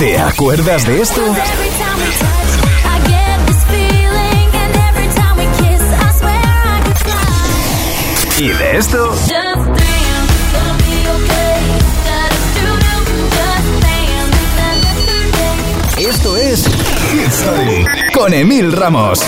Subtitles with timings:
[0.00, 1.20] ¿Te acuerdas de esto?
[8.38, 9.14] ¿Y de esto?
[15.98, 16.64] Esto es
[18.14, 19.20] con Emil Ramos.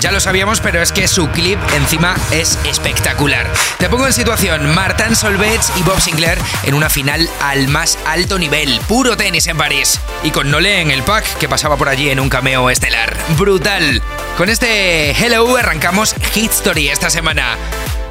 [0.00, 3.46] Ya lo sabíamos, pero es que su clip encima es espectacular.
[3.78, 8.38] Te pongo en situación, Martin Solveig y Bob Sinclair en una final al más alto
[8.38, 10.00] nivel, puro tenis en París.
[10.22, 13.16] Y con Nole en el pack, que pasaba por allí en un cameo estelar.
[13.36, 14.02] Brutal.
[14.38, 17.56] Con este Hello arrancamos Hit Story esta semana.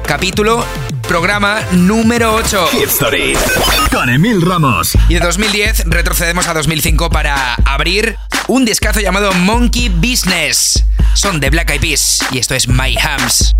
[0.06, 0.64] Capítulo
[1.10, 2.68] programa número 8.
[2.68, 3.36] Hit Story
[3.90, 4.96] con Emil Ramos.
[5.08, 8.16] Y de 2010 retrocedemos a 2005 para abrir
[8.50, 10.84] un discazo llamado Monkey Business.
[11.14, 13.54] Son de Black Eyed Peas y esto es My Hams.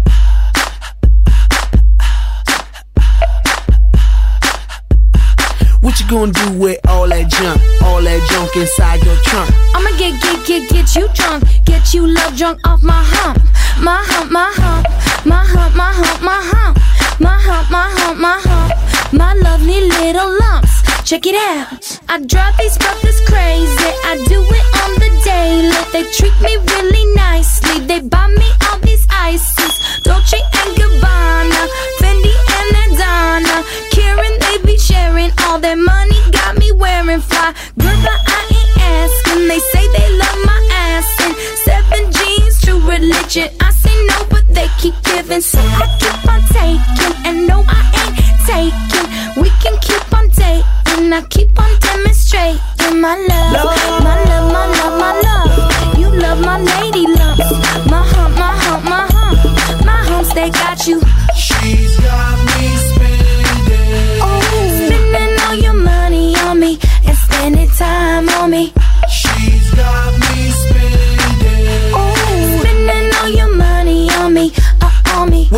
[5.80, 7.62] What you gonna do with all that junk?
[7.82, 9.48] All that junk inside your trunk?
[9.74, 11.44] I'ma get, get, get, get you drunk.
[11.64, 13.38] Get you love drunk off my hump.
[13.80, 14.88] My hump, my hump.
[15.24, 16.78] My hump, my hump, my hump.
[17.20, 19.12] My hump, my hump, my hump.
[19.12, 20.69] My lovely little lumps.
[21.10, 21.98] Check it out.
[22.08, 23.90] I drive these brothers crazy.
[24.06, 25.74] I do it on the daily.
[25.90, 27.84] They treat me really nicely.
[27.84, 29.74] They buy me all these ices.
[30.04, 31.62] Dolce and Gabbana,
[31.98, 33.66] Fendi and Donna.
[33.90, 36.14] Karan, they be sharing all their money.
[36.30, 37.54] Got me wearing fly.
[37.76, 39.48] Girl, but I ain't asking.
[39.48, 41.34] They say they love my ass and
[41.66, 43.50] seven jeans, true religion.
[43.58, 47.26] I say no, but they keep giving, so I keep on taking.
[47.26, 48.89] And no, I ain't taking.
[51.12, 53.64] And I keep on demonstrating my love,
[54.04, 55.98] my love, my love, my love.
[55.98, 57.50] You love my lady lumps,
[57.90, 60.32] my hump, my hump, my hump, my humps.
[60.34, 61.00] They got you.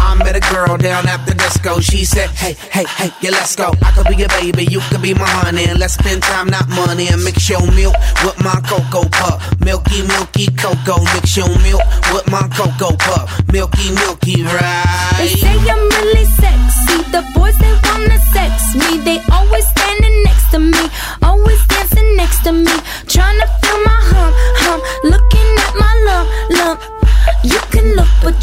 [0.00, 1.80] I met a girl down at the disco.
[1.80, 3.72] She said, Hey, hey, hey, yeah, let's go.
[3.84, 5.64] I could be your baby, you could be my honey.
[5.68, 7.08] And let's spend time, not money.
[7.08, 7.94] And mix your milk
[8.24, 9.38] with my cocoa puff.
[9.60, 11.02] Milky, milky cocoa.
[11.14, 11.82] Mix your milk
[12.12, 13.28] with my cocoa puff.
[13.52, 15.28] Milky, milky, They right?
[15.38, 16.98] say I'm really sexy.
[17.12, 18.98] The boys they wanna sex me.
[19.04, 20.82] They always standing next to me,
[21.22, 22.72] always dancing next to me,
[23.06, 23.48] trying to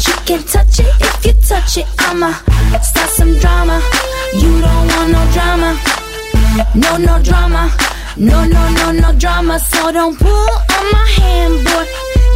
[0.06, 1.86] You can touch it if you touch it.
[1.98, 2.32] I'ma
[2.82, 3.82] start some drama.
[4.32, 5.70] You don't want no drama.
[6.74, 7.72] No, no drama.
[8.16, 9.58] No, no, no, no drama.
[9.58, 11.86] So don't pull on my hand, boy.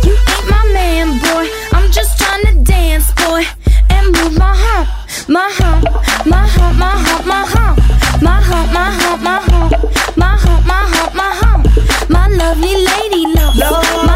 [0.06, 1.46] You ain't my man, boy.
[1.72, 3.44] I'm just trying to dance, boy.
[3.90, 4.88] And move my hump,
[5.28, 5.84] my hump,
[6.26, 7.78] my hump, my hump, my hump.
[8.22, 10.16] My hump, my hump, my hump.
[10.16, 12.10] My hump, my hump, my hump.
[12.10, 13.56] My lovely lady love.
[13.56, 14.11] love.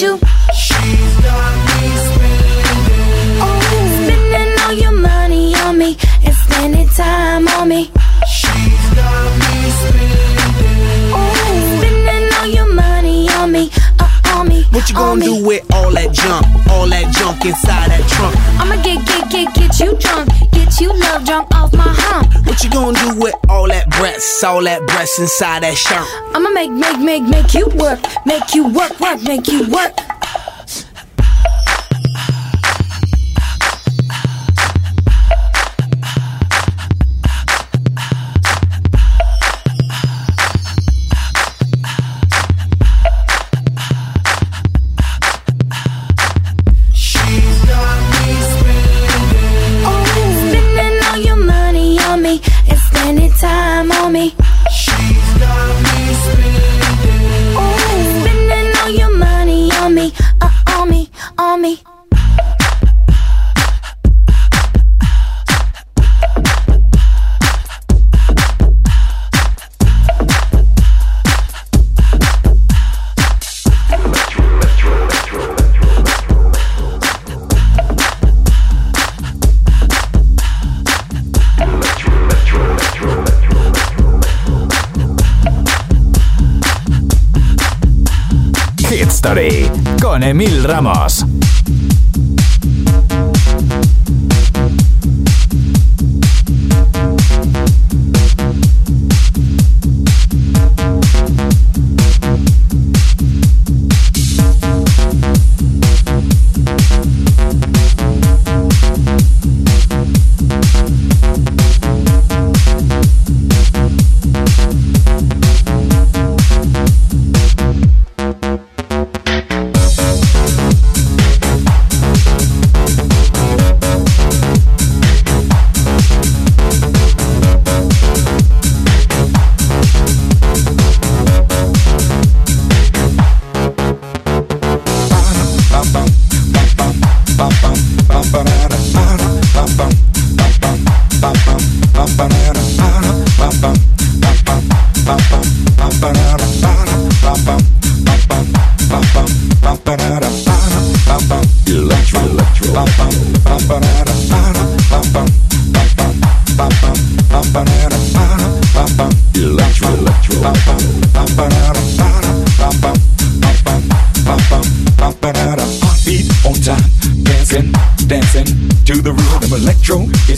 [0.00, 0.18] You.
[0.52, 1.65] She's got
[14.86, 16.46] What you gonna do with all that junk?
[16.70, 18.38] All that junk inside that trunk?
[18.54, 22.30] I'ma get, get, get, get you drunk, get you love drunk off my hump.
[22.46, 24.44] What you gonna do with all that breasts?
[24.44, 26.06] All that breasts inside that shirt?
[26.36, 29.90] I'ma make, make, make, make you work, make you work, work, make you work.
[90.26, 90.95] Emil Rama.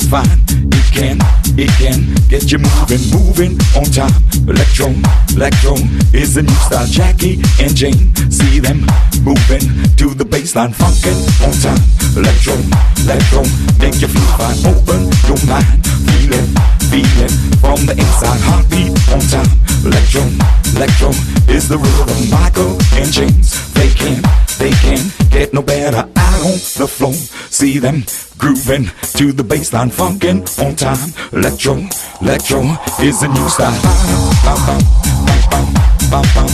[0.08, 0.77] Fine.
[0.92, 1.18] Can,
[1.56, 4.10] it can get you moving, moving on time.
[4.48, 4.90] Electro,
[5.36, 5.74] electro
[6.12, 6.86] is the new style.
[6.86, 8.80] Jackie and Jane, see them
[9.22, 9.62] moving
[9.94, 11.14] to the baseline, funkin'
[11.46, 11.78] on time.
[12.18, 12.54] Electro,
[13.06, 13.42] electro,
[13.78, 14.58] make you feel fine.
[14.66, 16.48] Open your mind, feel it,
[16.90, 18.40] feel it from the inside.
[18.42, 19.50] Heartbeat on time.
[19.86, 20.22] Electro,
[20.74, 21.10] electro
[21.46, 22.30] is the rhythm.
[22.30, 24.18] Michael and James, they can,
[24.58, 24.98] they can
[25.30, 27.14] get no better out on the floor.
[27.50, 28.04] See them
[28.38, 28.86] grooving
[29.18, 31.12] to the baseline, funkin' on time.
[31.32, 31.74] Electro,
[32.20, 32.60] electro
[33.02, 33.74] is the new style.
[36.10, 36.48] Electro.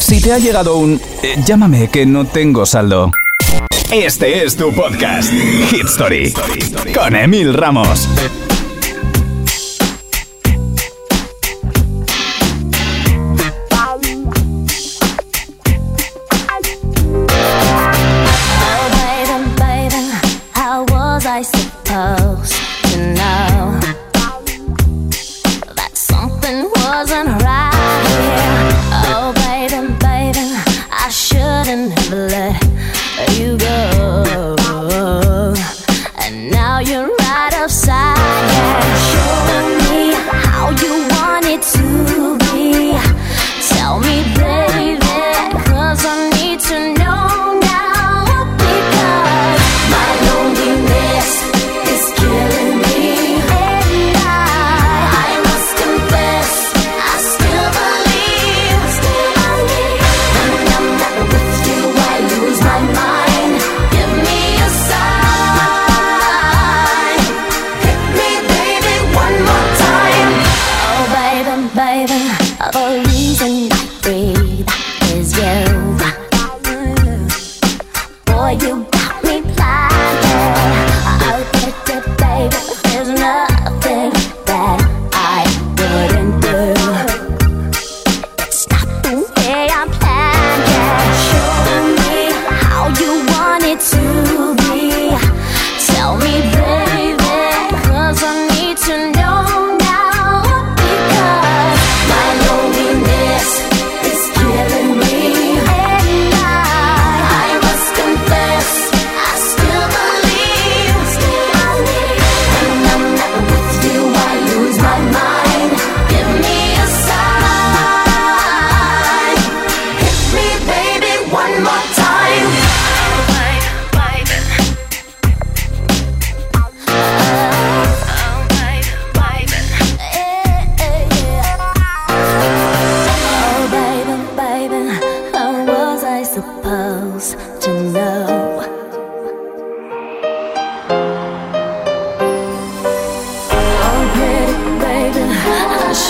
[0.00, 3.10] Si te ha llegado un eh, llámame que no tengo saldo.
[3.90, 5.30] Este es tu podcast,
[5.70, 6.32] Hit Story,
[6.94, 8.08] con Emil Ramos.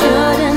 [0.02, 0.51] Con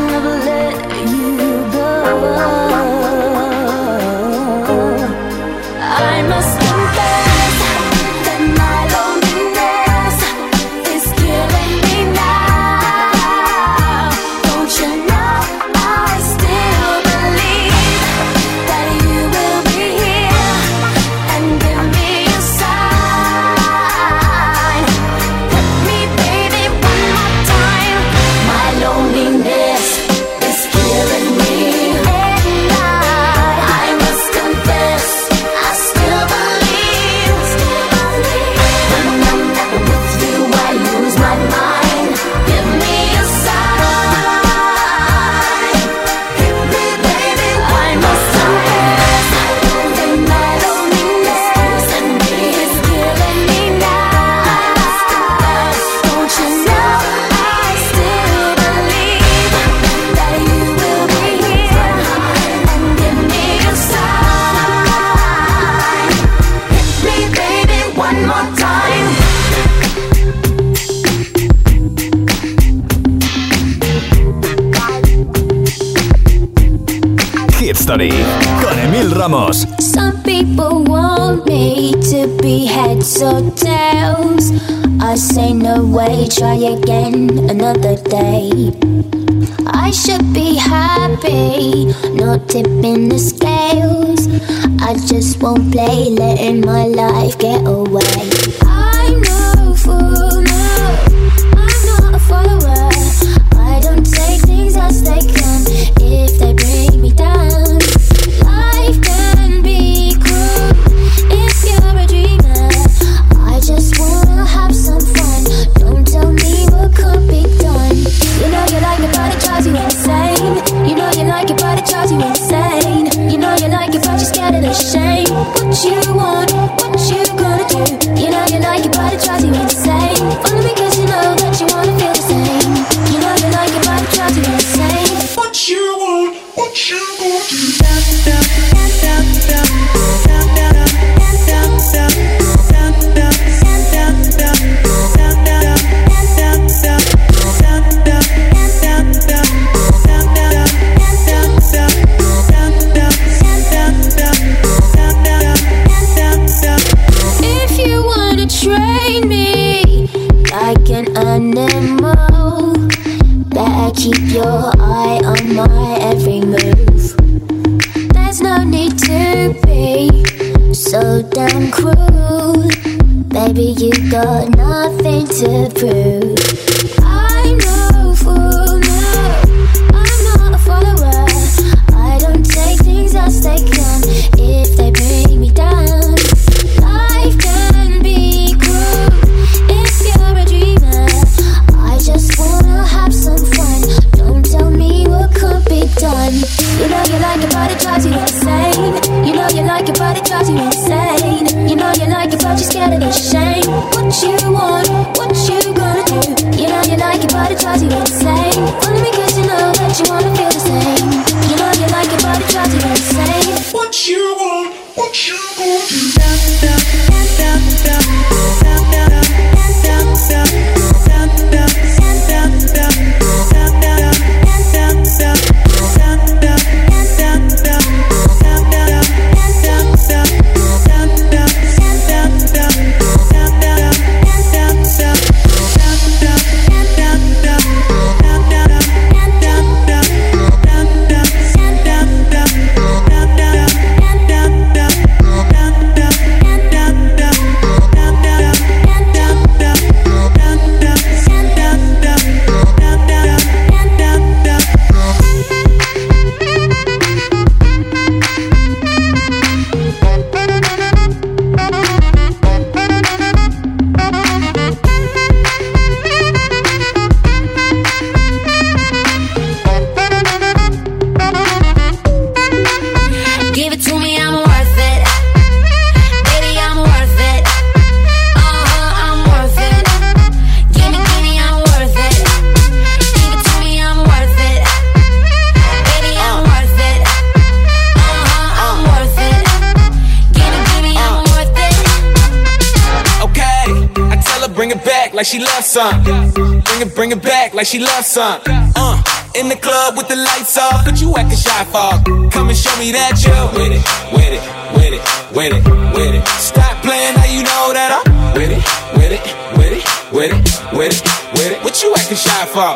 [297.55, 298.41] like she loves some.
[298.75, 299.01] Uh,
[299.35, 302.03] in the club with the lights off, but you acting shy for.
[302.29, 304.43] Come and show me that you're with it, with it,
[304.75, 305.63] with it, with it,
[305.95, 306.27] with it.
[306.39, 308.63] Stop playing, now you know that I'm with it,
[308.99, 309.23] with it,
[309.55, 310.43] with it, with it,
[310.75, 311.63] with it, with it.
[311.63, 312.75] What you acting shy for?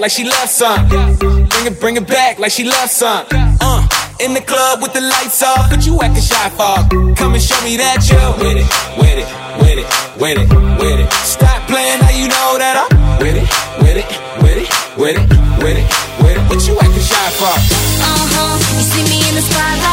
[0.00, 0.88] like she loves some.
[0.88, 3.26] Bring it, bring it back like she loves some.
[3.60, 3.86] Uh,
[4.20, 7.14] in the club with the lights off, but you acting shy for.
[7.14, 9.28] Come and show me that you're with it, with it,
[9.60, 10.48] with it, with it,
[10.80, 11.12] with it.
[11.24, 12.88] Stop playing, now you know that I'm
[13.20, 13.48] with it,
[13.84, 14.08] with it,
[14.40, 15.28] with it, with it,
[15.60, 15.86] with it,
[16.24, 16.42] with it.
[16.48, 17.52] What you acting shy for?
[17.52, 18.76] Uh huh.
[18.80, 19.89] You see me in the spotlight.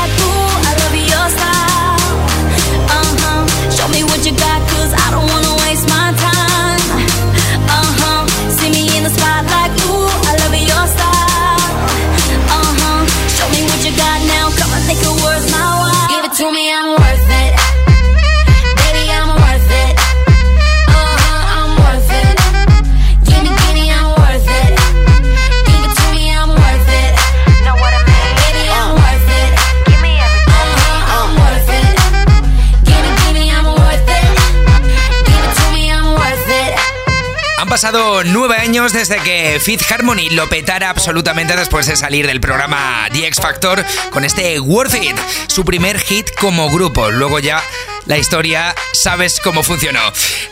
[37.77, 43.07] Pasado nueve años desde que Fifth Harmony lo petara absolutamente después de salir del programa
[43.11, 47.11] The X Factor con este Worth It, su primer hit como grupo.
[47.11, 47.61] Luego ya
[48.07, 49.99] la historia sabes cómo funcionó.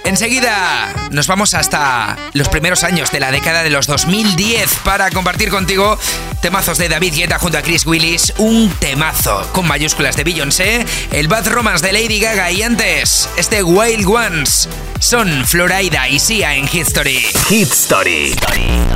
[0.03, 5.49] Enseguida nos vamos hasta los primeros años de la década de los 2010 para compartir
[5.49, 5.97] contigo
[6.41, 11.27] temazos de David Guetta junto a Chris Willis, un temazo con mayúsculas de Beyoncé, el
[11.27, 16.69] Bad Romance de Lady Gaga y antes este Wild Ones son Florida y Sia en
[16.71, 17.25] History.
[17.49, 18.35] Hit Story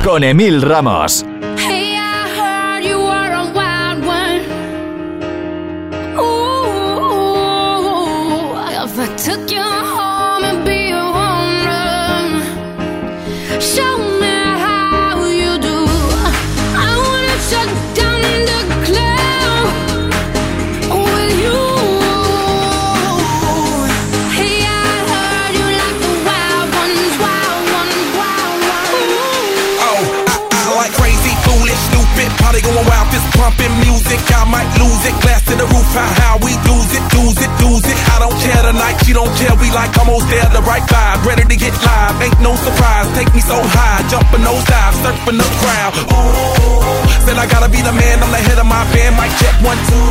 [0.04, 1.24] con Emil Ramos.
[1.60, 1.89] pumping
[34.60, 35.16] might lose it.
[35.24, 37.96] Glass to the roof, how, how we lose it, lose it, lose it.
[38.12, 39.56] I don't care tonight, she don't care.
[39.56, 42.20] We like almost there, the right vibe, ready to get live.
[42.20, 45.92] Ain't no surprise, take me so high, jumping those dives, surfing the crowd.
[46.12, 49.16] Ooh, said I gotta be the man, I'm the head of my band.
[49.16, 50.04] Mic check one two.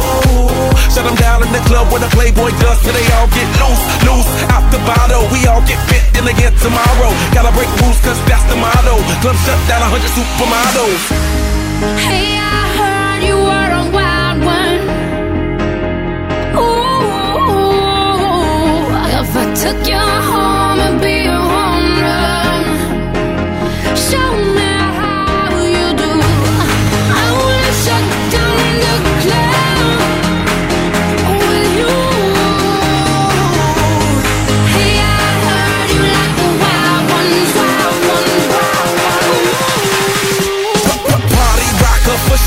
[0.90, 3.86] Shut them down in the club where the Playboy does, so they all get loose,
[4.02, 5.30] loose out the bottle.
[5.30, 7.14] We all get fit in again tomorrow.
[7.38, 8.98] Gotta break rules, cause that's the motto.
[9.22, 11.04] Club shut down, 100 supermodels.
[12.02, 12.89] Hey, I heard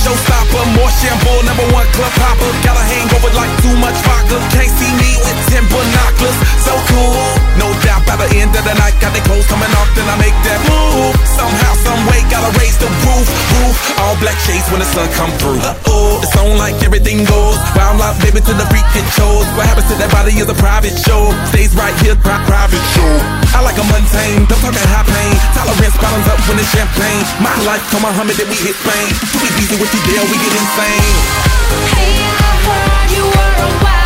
[0.02, 0.64] showstopper.
[0.76, 2.50] More shampoo, number one club hopper.
[2.64, 4.38] Got a hangover like too much vodka.
[4.50, 5.51] Can't see me with
[6.22, 6.38] binoculars.
[6.62, 7.26] So cool.
[7.58, 10.16] No doubt by the end of the night, got the clothes coming off, then I
[10.16, 11.14] make that move.
[11.26, 13.26] Somehow, some way, gotta raise the roof,
[13.58, 13.76] roof.
[14.00, 15.60] All black shades when the sun come through.
[15.60, 17.58] Uh-oh, it's on like everything goes.
[17.76, 18.86] Wild out, baby, to the freak
[19.18, 19.44] shows.
[19.58, 21.28] What happens to that body is a private show.
[21.52, 23.12] Stays right here, pri- private show.
[23.52, 25.34] I like a mundane, don't talking high pain.
[25.52, 27.22] Tolerance bottoms up when it's champagne.
[27.44, 29.08] My life, come on, Muhammad, then we hit Spain.
[29.28, 31.16] Too easy with you, deal, we get insane.
[31.92, 34.01] Hey, I heard you were a wild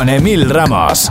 [0.00, 1.10] con Emil Ramos.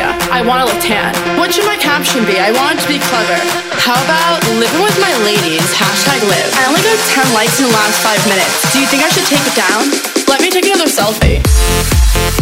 [0.00, 1.12] I want to look tan.
[1.36, 2.40] What should my caption be?
[2.40, 3.36] I want it to be clever.
[3.76, 5.68] How about living with my ladies?
[5.68, 6.48] Hashtag live.
[6.56, 8.72] I only got 10 likes in the last five minutes.
[8.72, 9.92] Do you think I should take it down?
[10.28, 10.88] Let me take another.
[10.88, 12.41] Selfie.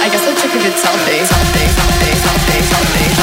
[0.00, 1.26] I guess I took a good selfie.
[1.26, 3.17] selfie, selfie, selfie, selfie, selfie.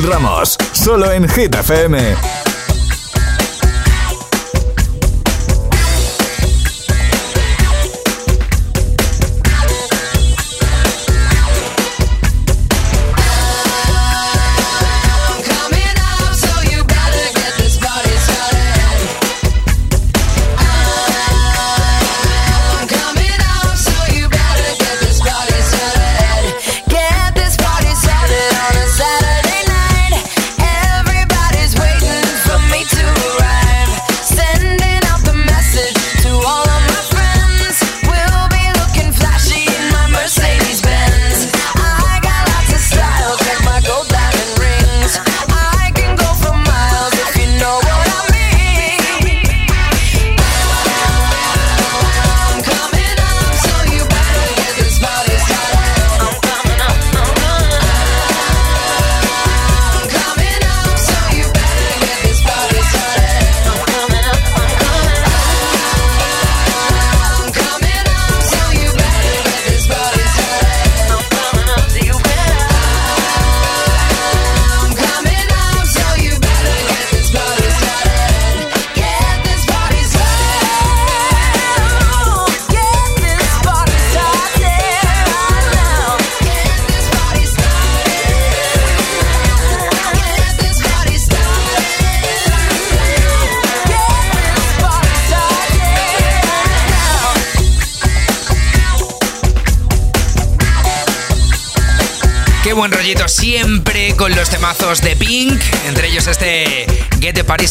[0.00, 2.33] Ramos, solo en Hit FM.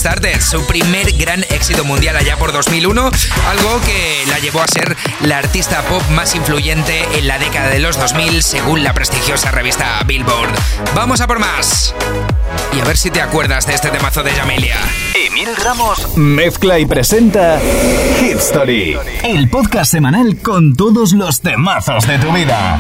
[0.04, 3.10] Starter, su primer gran éxito mundial allá por 2001,
[3.50, 7.80] algo que la llevó a ser la artista pop más influyente en la década de
[7.80, 10.52] los 2000 según la prestigiosa revista Billboard.
[10.94, 11.96] Vamos a por más.
[12.76, 14.76] Y a ver si te acuerdas de este temazo de Jamelia.
[15.16, 17.62] Emil Ramos mezcla y presenta
[18.20, 22.78] Hit Story, el podcast semanal con todos los temazos de tu vida.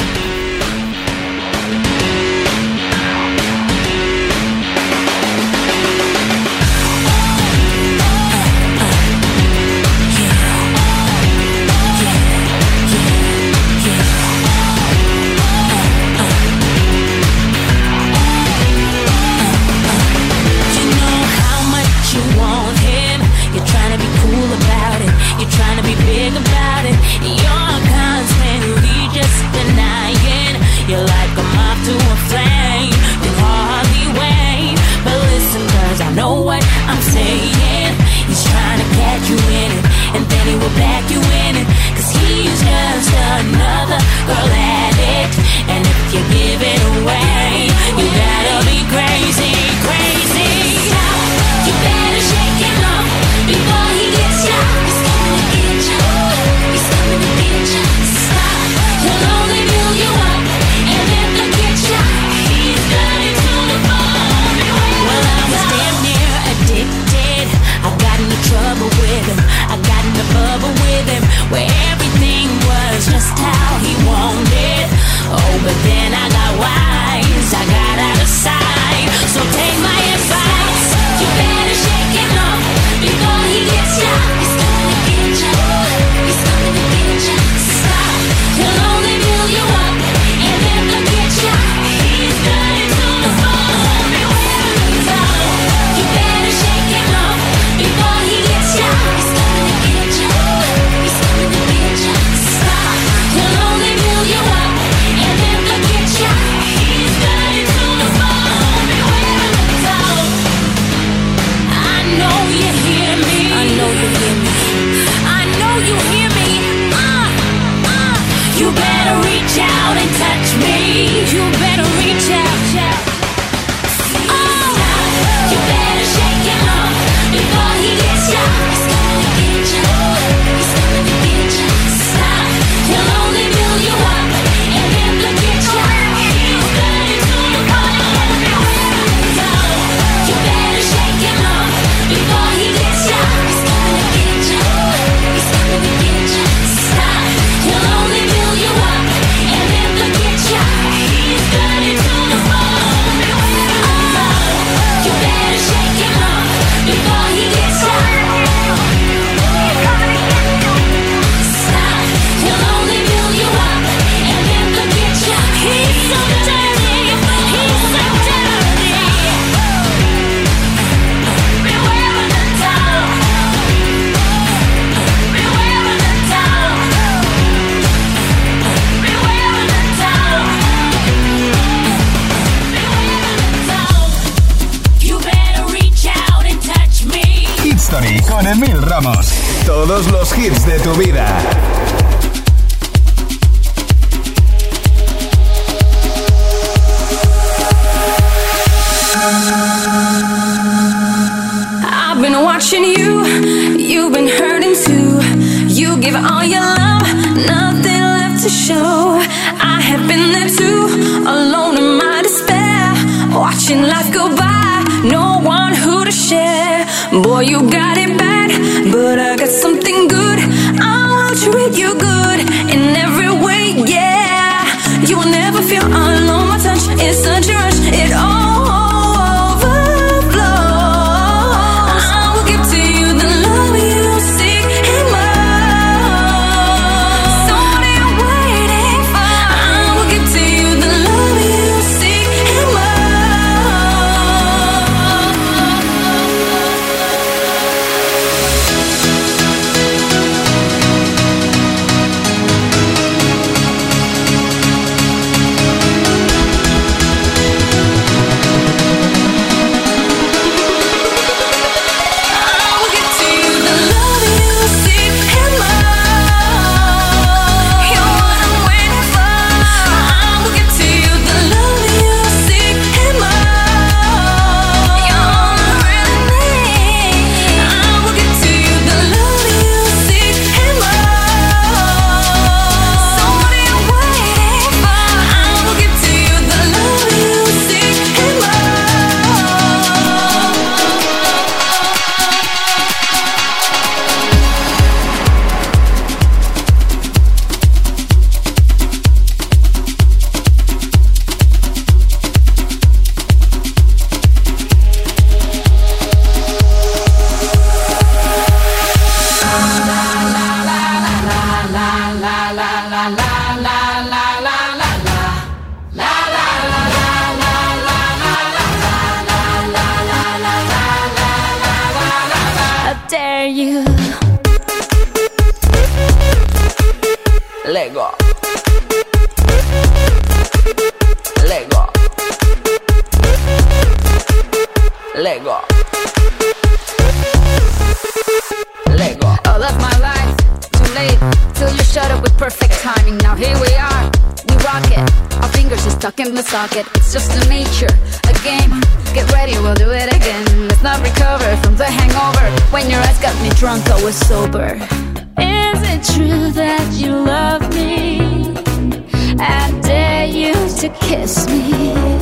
[360.83, 362.12] to kiss me.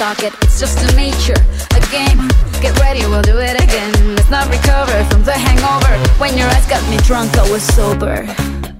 [0.00, 0.32] socket.
[0.44, 1.36] It's just a nature,
[1.76, 2.20] a game.
[2.62, 3.92] Get ready, we'll do it again.
[4.16, 5.92] Let's not recover from the hangover.
[6.18, 8.22] When your eyes got me drunk, I was sober.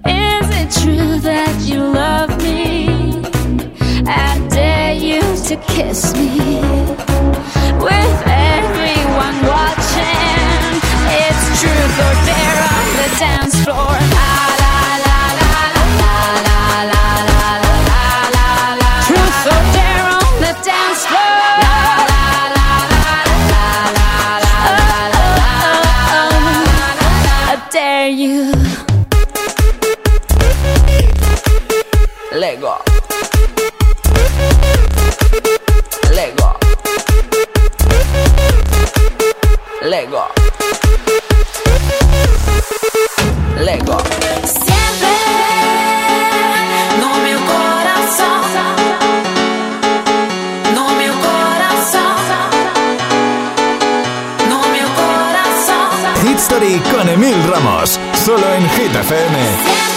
[0.07, 2.89] Is it true that you love me?
[4.09, 6.63] I dare you to kiss me.
[7.87, 8.19] With
[8.57, 10.73] everyone watching,
[11.21, 14.10] it's truth or dare on the dance floor.
[58.71, 59.90] en Hit FM.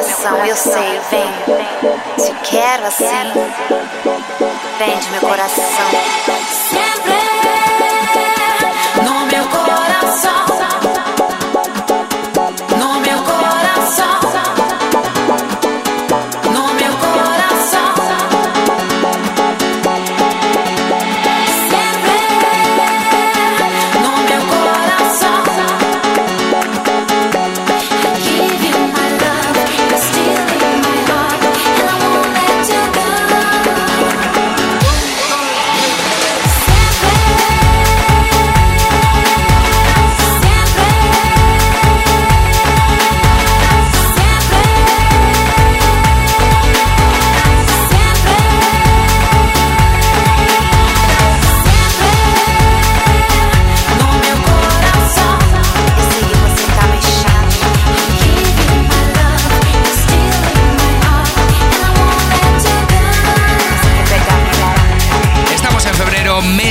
[0.00, 1.28] coração, eu sei, vem.
[2.24, 3.06] Te quero assim.
[4.78, 5.64] Vem de meu coração.
[6.70, 7.17] Sempre.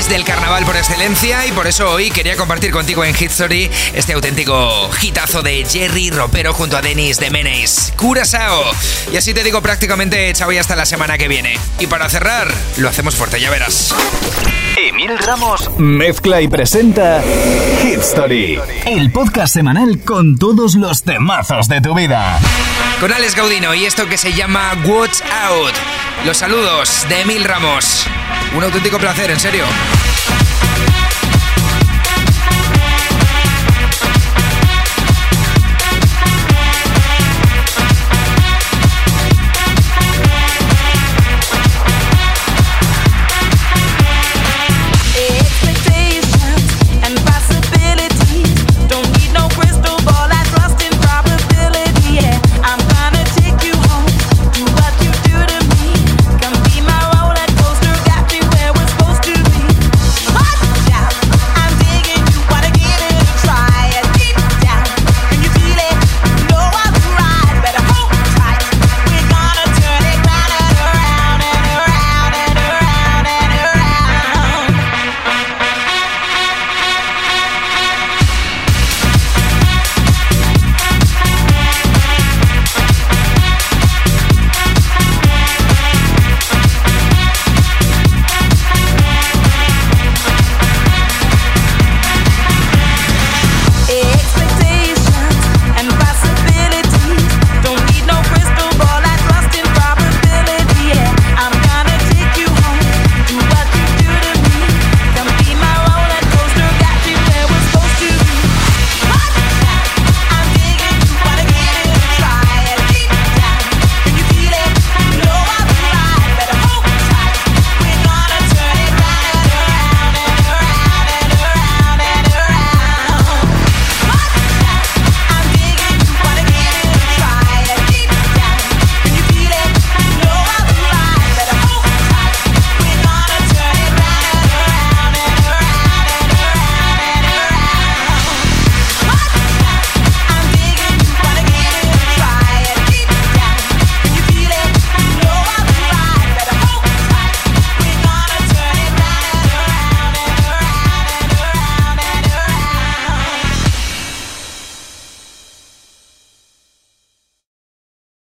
[0.10, 4.14] Del carnaval por excelencia y por eso hoy quería compartir contigo en Hit Story este
[4.14, 8.64] auténtico hitazo de Jerry Ropero junto a Denis de Menes, Curazao.
[9.12, 11.58] Y así te digo prácticamente chao y hasta la semana que viene.
[11.80, 12.48] Y para cerrar,
[12.78, 13.94] lo hacemos fuerte, ya verás.
[14.78, 17.22] Emil Ramos mezcla y presenta
[17.82, 22.40] Hit Story, el podcast semanal con todos los temazos de tu vida.
[23.00, 25.74] Con Alex Gaudino y esto que se llama Watch Out.
[26.26, 28.08] Los saludos de Emil Ramos.
[28.56, 29.66] Un auténtico placer, en serio.